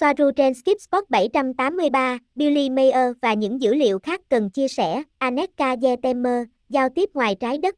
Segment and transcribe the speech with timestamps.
[0.00, 5.02] Soaru trên Skip Spot 783, Billy Mayer và những dữ liệu khác cần chia sẻ,
[5.18, 7.74] Aneka Yetemer, giao tiếp ngoài trái đất.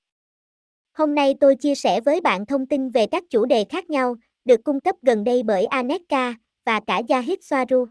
[0.93, 4.17] Hôm nay tôi chia sẻ với bạn thông tin về các chủ đề khác nhau,
[4.45, 6.35] được cung cấp gần đây bởi Aneka
[6.67, 7.87] và cả Yahid Soaru.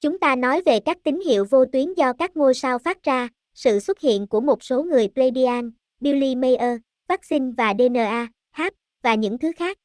[0.00, 3.28] Chúng ta nói về các tín hiệu vô tuyến do các ngôi sao phát ra,
[3.54, 5.70] sự xuất hiện của một số người Pleiadian,
[6.00, 6.78] Billy Mayer,
[7.08, 8.62] vaccine và DNA, H,
[9.02, 9.78] và những thứ khác.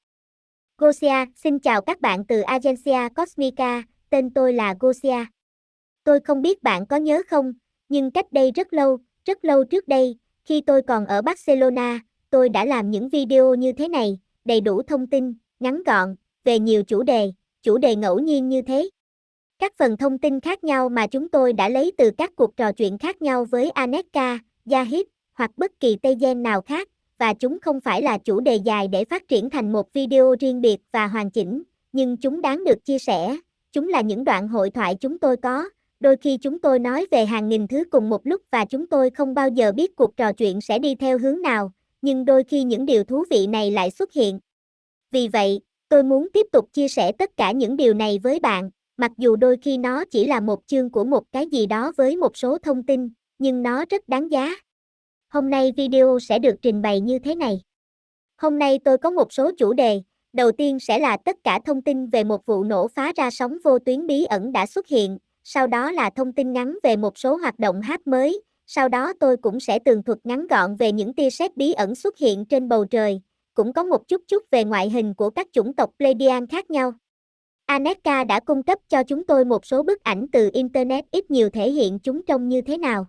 [0.77, 5.25] Gosia, xin chào các bạn từ Agencia Cosmica, tên tôi là Gosia.
[6.03, 7.53] Tôi không biết bạn có nhớ không,
[7.89, 12.49] nhưng cách đây rất lâu, rất lâu trước đây, khi tôi còn ở Barcelona, tôi
[12.49, 16.83] đã làm những video như thế này, đầy đủ thông tin, ngắn gọn, về nhiều
[16.83, 17.31] chủ đề,
[17.63, 18.89] chủ đề ngẫu nhiên như thế.
[19.59, 22.71] Các phần thông tin khác nhau mà chúng tôi đã lấy từ các cuộc trò
[22.71, 24.39] chuyện khác nhau với Aneka,
[24.71, 25.03] Yahid,
[25.33, 26.89] hoặc bất kỳ Tây Gen nào khác,
[27.23, 30.61] và chúng không phải là chủ đề dài để phát triển thành một video riêng
[30.61, 33.37] biệt và hoàn chỉnh, nhưng chúng đáng được chia sẻ.
[33.71, 37.25] Chúng là những đoạn hội thoại chúng tôi có, đôi khi chúng tôi nói về
[37.25, 40.33] hàng nghìn thứ cùng một lúc và chúng tôi không bao giờ biết cuộc trò
[40.33, 41.71] chuyện sẽ đi theo hướng nào,
[42.01, 44.39] nhưng đôi khi những điều thú vị này lại xuất hiện.
[45.11, 48.69] Vì vậy, tôi muốn tiếp tục chia sẻ tất cả những điều này với bạn,
[48.97, 52.17] mặc dù đôi khi nó chỉ là một chương của một cái gì đó với
[52.17, 54.55] một số thông tin, nhưng nó rất đáng giá.
[55.33, 57.61] Hôm nay video sẽ được trình bày như thế này.
[58.37, 60.01] Hôm nay tôi có một số chủ đề,
[60.33, 63.57] đầu tiên sẽ là tất cả thông tin về một vụ nổ phá ra sóng
[63.63, 67.17] vô tuyến bí ẩn đã xuất hiện, sau đó là thông tin ngắn về một
[67.17, 70.91] số hoạt động hát mới, sau đó tôi cũng sẽ tường thuật ngắn gọn về
[70.91, 73.21] những tia sét bí ẩn xuất hiện trên bầu trời,
[73.53, 76.93] cũng có một chút chút về ngoại hình của các chủng tộc Pleiadian khác nhau.
[77.65, 81.49] Aneka đã cung cấp cho chúng tôi một số bức ảnh từ Internet ít nhiều
[81.49, 83.07] thể hiện chúng trông như thế nào.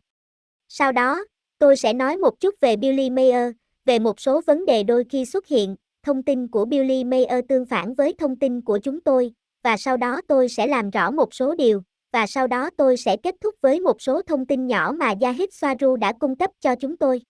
[0.68, 1.24] Sau đó,
[1.58, 3.52] tôi sẽ nói một chút về Billy Mayer,
[3.84, 7.66] về một số vấn đề đôi khi xuất hiện, thông tin của Billy Mayer tương
[7.66, 11.34] phản với thông tin của chúng tôi, và sau đó tôi sẽ làm rõ một
[11.34, 11.82] số điều,
[12.12, 15.48] và sau đó tôi sẽ kết thúc với một số thông tin nhỏ mà Yahid
[15.48, 17.20] Swaru đã cung cấp cho chúng tôi.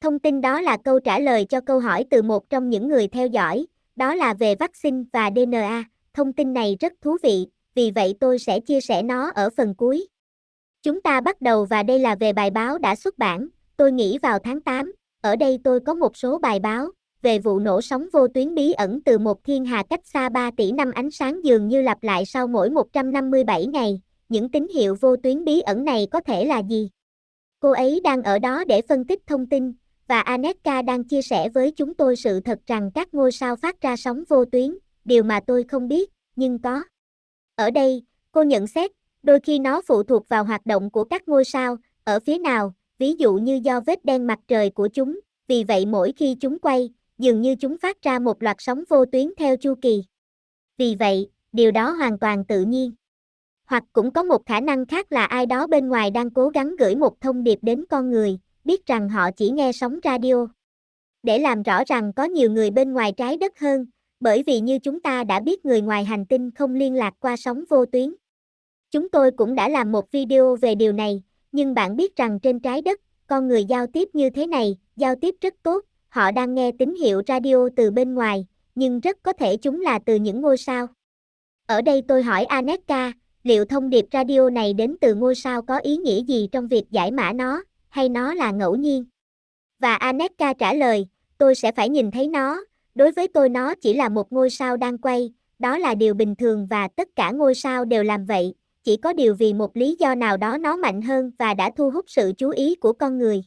[0.00, 3.08] Thông tin đó là câu trả lời cho câu hỏi từ một trong những người
[3.08, 5.84] theo dõi, đó là về vaccine và DNA.
[6.14, 9.74] Thông tin này rất thú vị, vì vậy tôi sẽ chia sẻ nó ở phần
[9.74, 10.06] cuối.
[10.82, 14.18] Chúng ta bắt đầu và đây là về bài báo đã xuất bản, tôi nghĩ
[14.18, 16.90] vào tháng 8, ở đây tôi có một số bài báo
[17.22, 20.50] về vụ nổ sóng vô tuyến bí ẩn từ một thiên hà cách xa 3
[20.56, 24.96] tỷ năm ánh sáng dường như lặp lại sau mỗi 157 ngày, những tín hiệu
[25.00, 26.90] vô tuyến bí ẩn này có thể là gì?
[27.60, 29.72] Cô ấy đang ở đó để phân tích thông tin,
[30.08, 33.80] và Aneka đang chia sẻ với chúng tôi sự thật rằng các ngôi sao phát
[33.80, 36.82] ra sóng vô tuyến, điều mà tôi không biết, nhưng có.
[37.54, 38.90] Ở đây, cô nhận xét,
[39.22, 42.72] đôi khi nó phụ thuộc vào hoạt động của các ngôi sao, ở phía nào,
[42.98, 46.58] ví dụ như do vết đen mặt trời của chúng, vì vậy mỗi khi chúng
[46.58, 50.04] quay, dường như chúng phát ra một loạt sóng vô tuyến theo chu kỳ.
[50.78, 52.92] Vì vậy, điều đó hoàn toàn tự nhiên.
[53.64, 56.76] Hoặc cũng có một khả năng khác là ai đó bên ngoài đang cố gắng
[56.76, 60.46] gửi một thông điệp đến con người, biết rằng họ chỉ nghe sóng radio.
[61.22, 63.86] Để làm rõ rằng có nhiều người bên ngoài trái đất hơn,
[64.20, 67.36] bởi vì như chúng ta đã biết người ngoài hành tinh không liên lạc qua
[67.36, 68.14] sóng vô tuyến.
[68.92, 71.22] Chúng tôi cũng đã làm một video về điều này,
[71.52, 75.14] nhưng bạn biết rằng trên trái đất, con người giao tiếp như thế này, giao
[75.16, 79.32] tiếp rất tốt, họ đang nghe tín hiệu radio từ bên ngoài, nhưng rất có
[79.32, 80.86] thể chúng là từ những ngôi sao.
[81.66, 85.78] Ở đây tôi hỏi Aneka, liệu thông điệp radio này đến từ ngôi sao có
[85.78, 89.04] ý nghĩa gì trong việc giải mã nó, hay nó là ngẫu nhiên?
[89.78, 91.06] Và Aneka trả lời,
[91.38, 92.64] tôi sẽ phải nhìn thấy nó,
[92.94, 96.34] đối với tôi nó chỉ là một ngôi sao đang quay, đó là điều bình
[96.36, 98.54] thường và tất cả ngôi sao đều làm vậy,
[98.84, 101.90] chỉ có điều vì một lý do nào đó nó mạnh hơn và đã thu
[101.90, 103.44] hút sự chú ý của con người.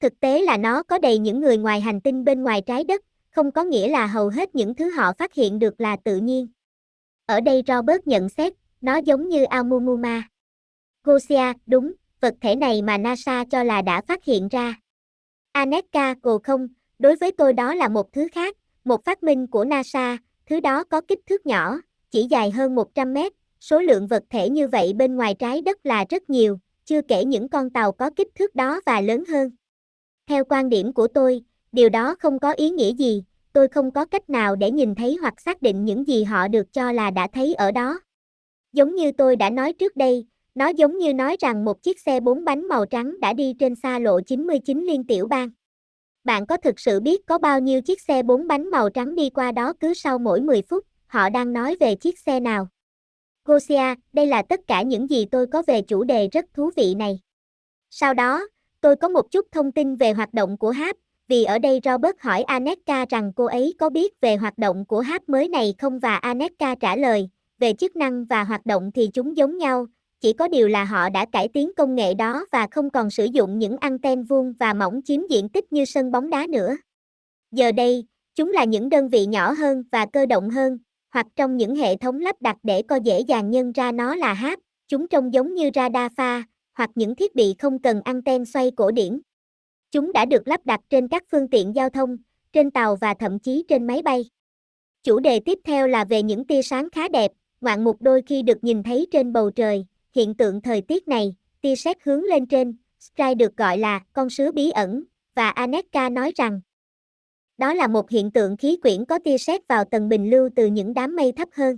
[0.00, 3.02] Thực tế là nó có đầy những người ngoài hành tinh bên ngoài trái đất,
[3.30, 6.48] không có nghĩa là hầu hết những thứ họ phát hiện được là tự nhiên.
[7.26, 10.22] Ở đây Robert nhận xét, nó giống như Aumumuma.
[11.04, 14.74] Gosia, đúng, vật thể này mà NASA cho là đã phát hiện ra.
[15.52, 19.64] Aneka, cô không, đối với tôi đó là một thứ khác, một phát minh của
[19.64, 20.16] NASA,
[20.46, 21.78] thứ đó có kích thước nhỏ,
[22.10, 25.86] chỉ dài hơn 100 mét, số lượng vật thể như vậy bên ngoài trái đất
[25.86, 29.50] là rất nhiều, chưa kể những con tàu có kích thước đó và lớn hơn.
[30.26, 31.42] Theo quan điểm của tôi,
[31.72, 35.16] điều đó không có ý nghĩa gì, tôi không có cách nào để nhìn thấy
[35.20, 38.00] hoặc xác định những gì họ được cho là đã thấy ở đó.
[38.72, 42.20] Giống như tôi đã nói trước đây, nó giống như nói rằng một chiếc xe
[42.20, 45.50] bốn bánh màu trắng đã đi trên xa lộ 99 liên tiểu bang.
[46.24, 49.30] Bạn có thực sự biết có bao nhiêu chiếc xe bốn bánh màu trắng đi
[49.30, 52.68] qua đó cứ sau mỗi 10 phút, họ đang nói về chiếc xe nào?
[53.46, 56.94] Gosia, đây là tất cả những gì tôi có về chủ đề rất thú vị
[56.94, 57.20] này.
[57.90, 58.46] Sau đó,
[58.80, 60.96] tôi có một chút thông tin về hoạt động của HAP,
[61.28, 65.00] vì ở đây Robert hỏi Aneka rằng cô ấy có biết về hoạt động của
[65.00, 67.28] HAP mới này không và Aneka trả lời,
[67.58, 69.86] về chức năng và hoạt động thì chúng giống nhau,
[70.20, 73.24] chỉ có điều là họ đã cải tiến công nghệ đó và không còn sử
[73.24, 76.76] dụng những anten vuông và mỏng chiếm diện tích như sân bóng đá nữa.
[77.50, 80.78] Giờ đây, chúng là những đơn vị nhỏ hơn và cơ động hơn,
[81.16, 84.34] hoặc trong những hệ thống lắp đặt để co dễ dàng nhân ra nó là
[84.34, 84.58] HAP,
[84.88, 86.42] chúng trông giống như radar pha,
[86.74, 89.20] hoặc những thiết bị không cần anten xoay cổ điển.
[89.90, 92.16] Chúng đã được lắp đặt trên các phương tiện giao thông,
[92.52, 94.24] trên tàu và thậm chí trên máy bay.
[95.02, 98.42] Chủ đề tiếp theo là về những tia sáng khá đẹp, ngoạn mục đôi khi
[98.42, 99.86] được nhìn thấy trên bầu trời.
[100.14, 104.30] Hiện tượng thời tiết này, tia sét hướng lên trên, Sky được gọi là con
[104.30, 105.04] sứa bí ẩn,
[105.34, 106.60] và Aneka nói rằng
[107.58, 110.66] đó là một hiện tượng khí quyển có tia sét vào tầng bình lưu từ
[110.66, 111.76] những đám mây thấp hơn.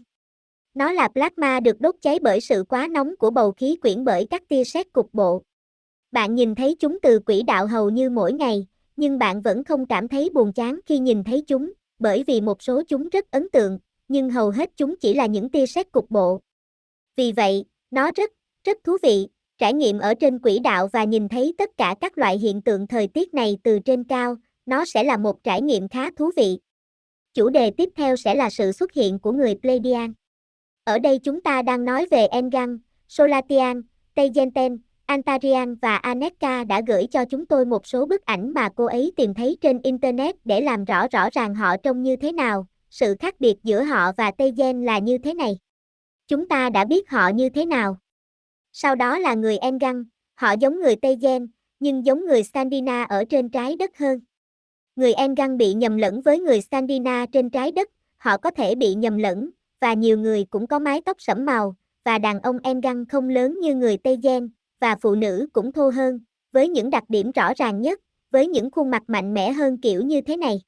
[0.74, 4.26] Nó là plasma được đốt cháy bởi sự quá nóng của bầu khí quyển bởi
[4.30, 5.42] các tia sét cục bộ.
[6.12, 8.66] Bạn nhìn thấy chúng từ quỹ đạo hầu như mỗi ngày,
[8.96, 12.62] nhưng bạn vẫn không cảm thấy buồn chán khi nhìn thấy chúng, bởi vì một
[12.62, 13.78] số chúng rất ấn tượng,
[14.08, 16.40] nhưng hầu hết chúng chỉ là những tia sét cục bộ.
[17.16, 18.32] Vì vậy, nó rất,
[18.64, 19.28] rất thú vị,
[19.58, 22.86] trải nghiệm ở trên quỹ đạo và nhìn thấy tất cả các loại hiện tượng
[22.86, 24.36] thời tiết này từ trên cao,
[24.68, 26.58] nó sẽ là một trải nghiệm khá thú vị.
[27.34, 30.12] Chủ đề tiếp theo sẽ là sự xuất hiện của người Pleiadian.
[30.84, 32.78] Ở đây chúng ta đang nói về Engang,
[33.08, 33.82] Solatian,
[34.14, 38.84] Tejenten, Antarian và Aneka đã gửi cho chúng tôi một số bức ảnh mà cô
[38.86, 42.66] ấy tìm thấy trên Internet để làm rõ rõ ràng họ trông như thế nào,
[42.90, 45.58] sự khác biệt giữa họ và Tejen là như thế này.
[46.28, 47.96] Chúng ta đã biết họ như thế nào.
[48.72, 50.04] Sau đó là người Engang,
[50.34, 51.46] họ giống người Tejen,
[51.80, 54.20] nhưng giống người Sandina ở trên trái đất hơn.
[54.98, 58.94] Người Engang bị nhầm lẫn với người Sandina trên trái đất, họ có thể bị
[58.94, 59.50] nhầm lẫn,
[59.80, 63.60] và nhiều người cũng có mái tóc sẫm màu, và đàn ông Engang không lớn
[63.60, 64.48] như người Tây Gen,
[64.80, 66.20] và phụ nữ cũng thô hơn,
[66.52, 68.00] với những đặc điểm rõ ràng nhất,
[68.30, 70.60] với những khuôn mặt mạnh mẽ hơn kiểu như thế này.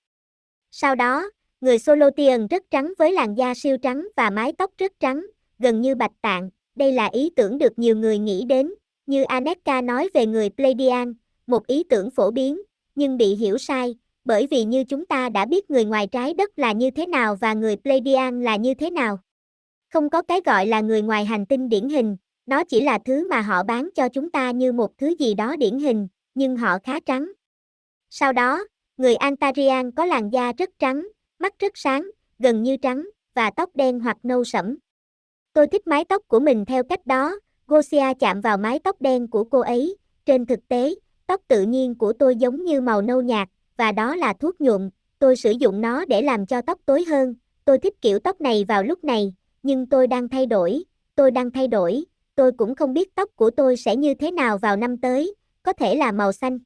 [0.71, 1.31] Sau đó,
[1.61, 5.27] người Solotian rất trắng với làn da siêu trắng và mái tóc rất trắng,
[5.59, 8.75] gần như bạch tạng, đây là ý tưởng được nhiều người nghĩ đến,
[9.07, 11.15] như Aneka nói về người Pleiadian,
[11.47, 12.61] một ý tưởng phổ biến,
[12.95, 13.95] nhưng bị hiểu sai,
[14.31, 17.37] bởi vì như chúng ta đã biết người ngoài trái đất là như thế nào
[17.37, 19.19] và người Pleiadian là như thế nào.
[19.93, 22.17] Không có cái gọi là người ngoài hành tinh điển hình,
[22.47, 25.57] nó chỉ là thứ mà họ bán cho chúng ta như một thứ gì đó
[25.57, 27.33] điển hình, nhưng họ khá trắng.
[28.11, 28.65] Sau đó,
[28.97, 33.71] người Antarian có làn da rất trắng, mắt rất sáng, gần như trắng, và tóc
[33.75, 34.77] đen hoặc nâu sẫm.
[35.53, 39.29] Tôi thích mái tóc của mình theo cách đó, Gosia chạm vào mái tóc đen
[39.29, 39.97] của cô ấy,
[40.27, 40.95] trên thực tế,
[41.27, 43.49] tóc tự nhiên của tôi giống như màu nâu nhạt,
[43.81, 47.35] và đó là thuốc nhuộm, tôi sử dụng nó để làm cho tóc tối hơn,
[47.65, 50.85] tôi thích kiểu tóc này vào lúc này, nhưng tôi đang thay đổi,
[51.15, 52.05] tôi đang thay đổi,
[52.35, 55.73] tôi cũng không biết tóc của tôi sẽ như thế nào vào năm tới, có
[55.73, 56.59] thể là màu xanh.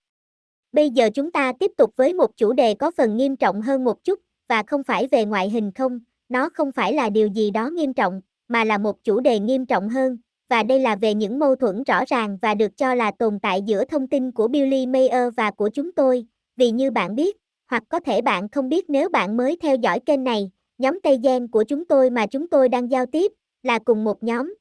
[0.72, 3.84] Bây giờ chúng ta tiếp tục với một chủ đề có phần nghiêm trọng hơn
[3.84, 7.50] một chút, và không phải về ngoại hình không, nó không phải là điều gì
[7.50, 10.18] đó nghiêm trọng, mà là một chủ đề nghiêm trọng hơn,
[10.48, 13.62] và đây là về những mâu thuẫn rõ ràng và được cho là tồn tại
[13.62, 16.26] giữa thông tin của Billy Mayer và của chúng tôi,
[16.56, 17.36] vì như bạn biết,
[17.70, 21.18] hoặc có thể bạn không biết nếu bạn mới theo dõi kênh này, nhóm Tây
[21.22, 24.54] Gen của chúng tôi mà chúng tôi đang giao tiếp, là cùng một nhóm.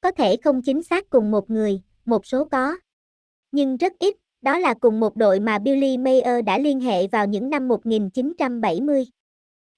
[0.00, 2.76] Có thể không chính xác cùng một người, một số có.
[3.52, 7.26] Nhưng rất ít, đó là cùng một đội mà Billy Mayer đã liên hệ vào
[7.26, 9.06] những năm 1970.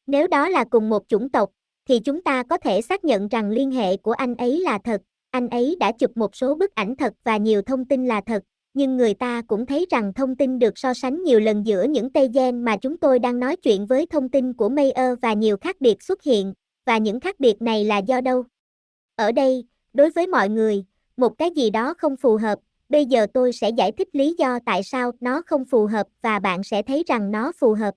[0.07, 1.51] Nếu đó là cùng một chủng tộc,
[1.89, 5.03] thì chúng ta có thể xác nhận rằng liên hệ của anh ấy là thật,
[5.31, 8.43] anh ấy đã chụp một số bức ảnh thật và nhiều thông tin là thật,
[8.79, 12.11] nhưng người ta cũng thấy rằng thông tin được so sánh nhiều lần giữa những
[12.11, 15.57] Tây gen mà chúng tôi đang nói chuyện với thông tin của Mayer và nhiều
[15.57, 16.55] khác biệt xuất hiện,
[16.87, 18.45] và những khác biệt này là do đâu?
[19.17, 20.85] Ở đây, đối với mọi người,
[21.17, 22.59] một cái gì đó không phù hợp,
[22.89, 26.39] bây giờ tôi sẽ giải thích lý do tại sao nó không phù hợp và
[26.39, 27.95] bạn sẽ thấy rằng nó phù hợp.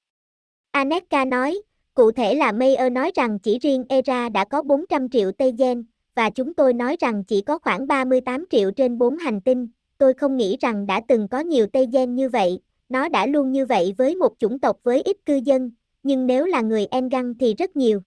[0.71, 1.61] Aneka nói,
[1.93, 5.83] cụ thể là Mayer nói rằng chỉ riêng ERA đã có 400 triệu Tây gen,
[6.15, 9.67] và chúng tôi nói rằng chỉ có khoảng 38 triệu trên 4 hành tinh,
[10.01, 13.51] tôi không nghĩ rằng đã từng có nhiều Tây Gen như vậy, nó đã luôn
[13.51, 15.71] như vậy với một chủng tộc với ít cư dân,
[16.03, 18.01] nhưng nếu là người Engang thì rất nhiều.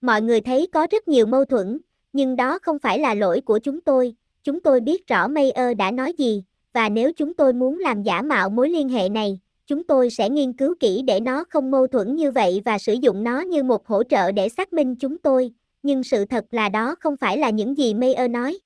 [0.00, 1.78] Mọi người thấy có rất nhiều mâu thuẫn,
[2.12, 5.90] nhưng đó không phải là lỗi của chúng tôi, chúng tôi biết rõ Mayer đã
[5.90, 9.84] nói gì, và nếu chúng tôi muốn làm giả mạo mối liên hệ này, chúng
[9.84, 13.24] tôi sẽ nghiên cứu kỹ để nó không mâu thuẫn như vậy và sử dụng
[13.24, 16.94] nó như một hỗ trợ để xác minh chúng tôi, nhưng sự thật là đó
[17.00, 18.58] không phải là những gì Mayer nói.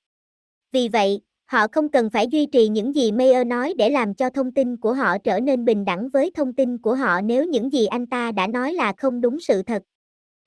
[0.71, 1.21] Vì vậy,
[1.53, 4.77] Họ không cần phải duy trì những gì Mayer nói để làm cho thông tin
[4.77, 8.05] của họ trở nên bình đẳng với thông tin của họ nếu những gì anh
[8.05, 9.83] ta đã nói là không đúng sự thật.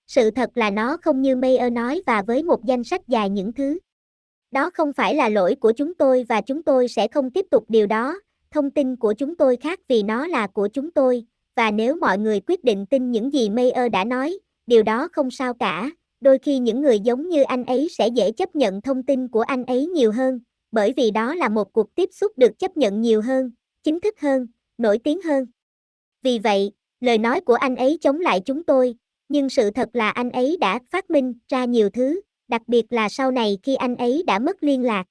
[0.06, 3.52] Sự thật là nó không như Mayer nói và với một danh sách dài những
[3.52, 3.78] thứ.
[4.50, 7.64] Đó không phải là lỗi của chúng tôi và chúng tôi sẽ không tiếp tục
[7.68, 8.20] điều đó.
[8.50, 11.24] Thông tin của chúng tôi khác vì nó là của chúng tôi,
[11.56, 15.30] và nếu mọi người quyết định tin những gì Mayer đã nói, điều đó không
[15.30, 19.02] sao cả, đôi khi những người giống như anh ấy sẽ dễ chấp nhận thông
[19.02, 20.40] tin của anh ấy nhiều hơn,
[20.76, 23.50] bởi vì đó là một cuộc tiếp xúc được chấp nhận nhiều hơn,
[23.82, 24.46] chính thức hơn,
[24.78, 25.46] nổi tiếng hơn.
[26.22, 28.94] Vì vậy, lời nói của anh ấy chống lại chúng tôi,
[29.28, 33.08] nhưng sự thật là anh ấy đã phát minh ra nhiều thứ, đặc biệt là
[33.08, 35.04] sau này khi anh ấy đã mất liên lạc.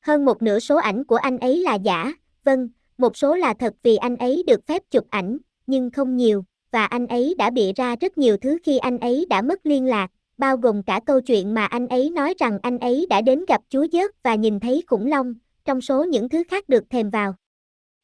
[0.00, 2.12] Hơn một nửa số ảnh của anh ấy là giả,
[2.44, 6.44] vâng, một số là thật vì anh ấy được phép chụp ảnh, nhưng không nhiều,
[6.70, 9.84] và anh ấy đã bịa ra rất nhiều thứ khi anh ấy đã mất liên
[9.84, 13.44] lạc, bao gồm cả câu chuyện mà anh ấy nói rằng anh ấy đã đến
[13.48, 17.10] gặp Chúa dớt và nhìn thấy khủng long, trong số những thứ khác được thèm
[17.10, 17.34] vào.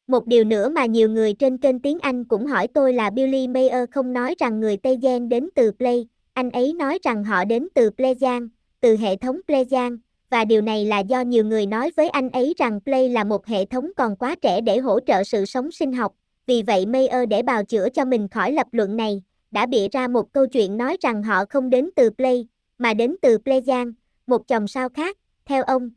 [0.07, 3.47] Một điều nữa mà nhiều người trên kênh tiếng Anh cũng hỏi tôi là Billy
[3.47, 7.45] Mayer không nói rằng người Tây Giang đến từ Play, anh ấy nói rằng họ
[7.45, 8.49] đến từ Pleiadian,
[8.81, 9.97] từ hệ thống Pleiadian,
[10.29, 13.45] và điều này là do nhiều người nói với anh ấy rằng Play là một
[13.45, 16.13] hệ thống còn quá trẻ để hỗ trợ sự sống sinh học,
[16.45, 19.23] vì vậy Mayer để bào chữa cho mình khỏi lập luận này,
[19.53, 23.15] đã bịa ra một câu chuyện nói rằng họ không đến từ Play, mà đến
[23.21, 23.93] từ Pleiadian,
[24.27, 25.89] một chòm sao khác, theo ông.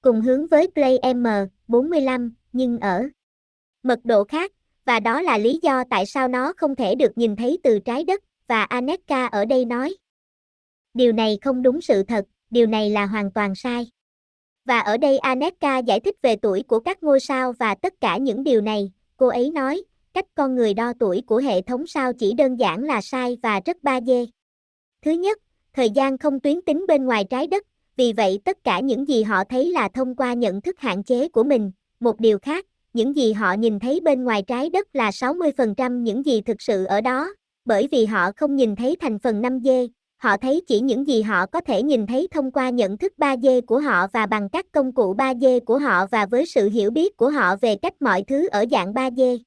[0.00, 3.08] Cùng hướng với Play M45, nhưng ở
[3.82, 4.52] mật độ khác,
[4.84, 8.04] và đó là lý do tại sao nó không thể được nhìn thấy từ trái
[8.04, 9.96] đất, và Aneka ở đây nói.
[10.94, 13.90] Điều này không đúng sự thật, điều này là hoàn toàn sai.
[14.64, 18.16] Và ở đây Aneka giải thích về tuổi của các ngôi sao và tất cả
[18.16, 19.82] những điều này, cô ấy nói,
[20.18, 23.60] cách con người đo tuổi của hệ thống sao chỉ đơn giản là sai và
[23.64, 24.26] rất ba dê.
[25.02, 25.38] Thứ nhất,
[25.72, 29.22] thời gian không tuyến tính bên ngoài trái đất, vì vậy tất cả những gì
[29.22, 31.72] họ thấy là thông qua nhận thức hạn chế của mình.
[32.00, 36.26] Một điều khác, những gì họ nhìn thấy bên ngoài trái đất là 60% những
[36.26, 37.34] gì thực sự ở đó,
[37.64, 41.46] bởi vì họ không nhìn thấy thành phần 5D, họ thấy chỉ những gì họ
[41.46, 44.92] có thể nhìn thấy thông qua nhận thức 3D của họ và bằng các công
[44.92, 48.48] cụ 3D của họ và với sự hiểu biết của họ về cách mọi thứ
[48.48, 49.38] ở dạng 3D.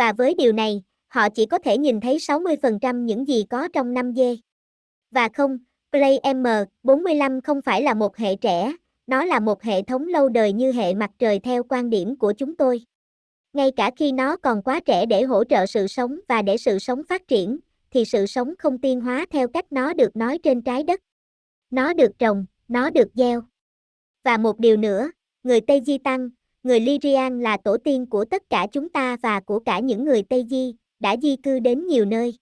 [0.00, 3.94] Và với điều này, họ chỉ có thể nhìn thấy 60% những gì có trong
[3.94, 4.36] 5D.
[5.10, 5.58] Và không,
[5.92, 8.72] Play M45 không phải là một hệ trẻ,
[9.06, 12.32] nó là một hệ thống lâu đời như hệ mặt trời theo quan điểm của
[12.32, 12.80] chúng tôi.
[13.52, 16.78] Ngay cả khi nó còn quá trẻ để hỗ trợ sự sống và để sự
[16.78, 17.58] sống phát triển,
[17.90, 21.00] thì sự sống không tiên hóa theo cách nó được nói trên trái đất.
[21.70, 23.42] Nó được trồng, nó được gieo.
[24.24, 25.10] Và một điều nữa,
[25.42, 26.30] người Tây Di Tăng,
[26.62, 30.22] người Lyrian là tổ tiên của tất cả chúng ta và của cả những người
[30.22, 32.34] Tây Di, đã di cư đến nhiều nơi.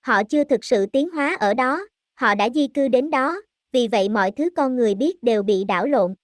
[0.00, 3.40] Họ chưa thực sự tiến hóa ở đó, họ đã di cư đến đó,
[3.72, 6.14] vì vậy mọi thứ con người biết đều bị đảo lộn.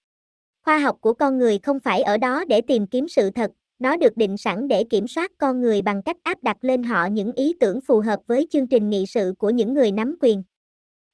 [0.65, 3.97] Khoa học của con người không phải ở đó để tìm kiếm sự thật, nó
[3.97, 7.31] được định sẵn để kiểm soát con người bằng cách áp đặt lên họ những
[7.31, 10.43] ý tưởng phù hợp với chương trình nghị sự của những người nắm quyền.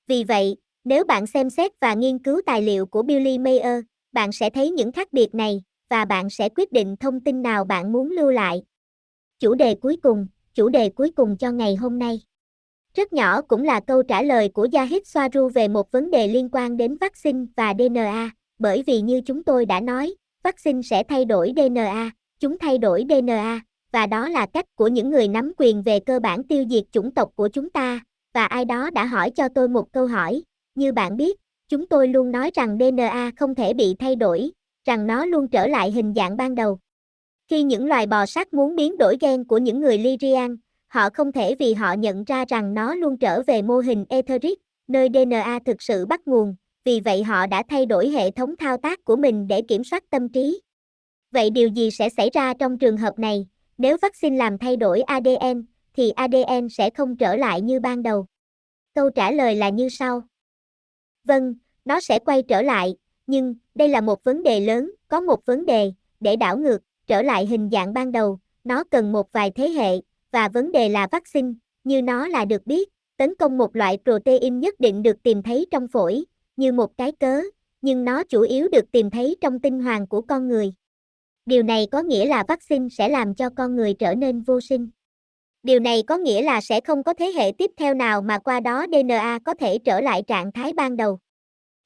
[0.07, 4.31] Vì vậy, nếu bạn xem xét và nghiên cứu tài liệu của Billy Mayer, bạn
[4.31, 7.91] sẽ thấy những khác biệt này, và bạn sẽ quyết định thông tin nào bạn
[7.91, 8.63] muốn lưu lại.
[9.39, 12.21] Chủ đề cuối cùng, chủ đề cuối cùng cho ngày hôm nay.
[12.95, 16.49] Rất nhỏ cũng là câu trả lời của Yahid Soaru về một vấn đề liên
[16.51, 18.29] quan đến vaccine và DNA,
[18.59, 23.05] bởi vì như chúng tôi đã nói, vaccine sẽ thay đổi DNA, chúng thay đổi
[23.09, 26.83] DNA, và đó là cách của những người nắm quyền về cơ bản tiêu diệt
[26.91, 27.99] chủng tộc của chúng ta,
[28.33, 30.43] và ai đó đã hỏi cho tôi một câu hỏi,
[30.75, 34.51] như bạn biết, chúng tôi luôn nói rằng DNA không thể bị thay đổi,
[34.89, 36.79] rằng nó luôn trở lại hình dạng ban đầu.
[37.47, 41.31] Khi những loài bò sát muốn biến đổi gen của những người Lyrian, họ không
[41.31, 45.59] thể vì họ nhận ra rằng nó luôn trở về mô hình etheric, nơi DNA
[45.65, 49.15] thực sự bắt nguồn, vì vậy họ đã thay đổi hệ thống thao tác của
[49.15, 50.61] mình để kiểm soát tâm trí.
[51.31, 53.47] Vậy điều gì sẽ xảy ra trong trường hợp này?
[53.77, 58.25] Nếu vaccine làm thay đổi ADN, thì ADN sẽ không trở lại như ban đầu.
[58.95, 60.21] Câu trả lời là như sau.
[61.23, 61.55] Vâng,
[61.85, 62.95] nó sẽ quay trở lại,
[63.29, 67.21] nhưng đây là một vấn đề lớn, có một vấn đề, để đảo ngược, trở
[67.21, 69.97] lại hình dạng ban đầu, nó cần một vài thế hệ,
[70.31, 71.51] và vấn đề là vaccine,
[71.83, 75.65] như nó là được biết, tấn công một loại protein nhất định được tìm thấy
[75.71, 77.41] trong phổi, như một cái cớ,
[77.81, 80.73] nhưng nó chủ yếu được tìm thấy trong tinh hoàng của con người.
[81.45, 84.89] Điều này có nghĩa là vaccine sẽ làm cho con người trở nên vô sinh.
[85.63, 88.59] Điều này có nghĩa là sẽ không có thế hệ tiếp theo nào mà qua
[88.59, 91.19] đó DNA có thể trở lại trạng thái ban đầu.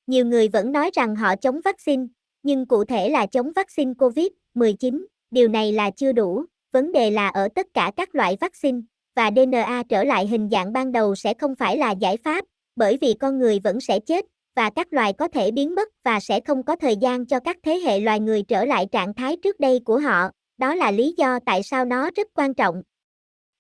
[0.08, 2.04] Nhiều người vẫn nói rằng họ chống vaccine,
[2.44, 7.28] nhưng cụ thể là chống vaccine COVID-19, điều này là chưa đủ, vấn đề là
[7.28, 8.80] ở tất cả các loại vaccine,
[9.16, 12.46] và DNA trở lại hình dạng ban đầu sẽ không phải là giải pháp,
[12.76, 16.20] bởi vì con người vẫn sẽ chết, và các loài có thể biến mất và
[16.20, 19.38] sẽ không có thời gian cho các thế hệ loài người trở lại trạng thái
[19.44, 22.84] trước đây của họ, đó là lý do tại sao nó rất quan trọng.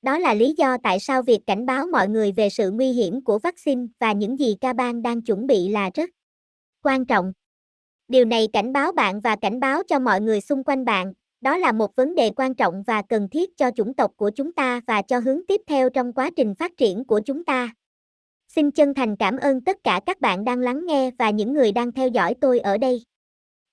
[0.02, 3.24] Đó là lý do tại sao việc cảnh báo mọi người về sự nguy hiểm
[3.24, 6.10] của vaccine và những gì ca bang đang chuẩn bị là rất
[6.84, 7.34] quan trọng.
[8.08, 11.58] Điều này cảnh báo bạn và cảnh báo cho mọi người xung quanh bạn, đó
[11.58, 14.82] là một vấn đề quan trọng và cần thiết cho chủng tộc của chúng ta
[14.88, 17.74] và cho hướng tiếp theo trong quá trình phát triển của chúng ta.
[18.48, 21.72] Xin chân thành cảm ơn tất cả các bạn đang lắng nghe và những người
[21.72, 23.04] đang theo dõi tôi ở đây.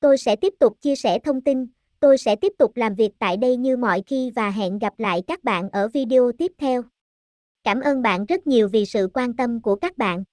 [0.00, 1.66] Tôi sẽ tiếp tục chia sẻ thông tin,
[2.00, 5.22] tôi sẽ tiếp tục làm việc tại đây như mọi khi và hẹn gặp lại
[5.26, 6.82] các bạn ở video tiếp theo.
[7.64, 10.24] Cảm ơn bạn rất nhiều vì sự quan tâm của các bạn.